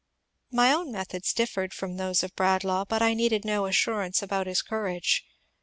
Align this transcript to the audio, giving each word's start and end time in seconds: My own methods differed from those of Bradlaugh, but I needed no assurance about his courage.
My 0.51 0.73
own 0.73 0.91
methods 0.91 1.31
differed 1.31 1.75
from 1.75 1.97
those 1.97 2.23
of 2.23 2.35
Bradlaugh, 2.35 2.85
but 2.85 3.03
I 3.03 3.13
needed 3.13 3.45
no 3.45 3.67
assurance 3.67 4.23
about 4.23 4.47
his 4.47 4.63
courage. 4.63 5.23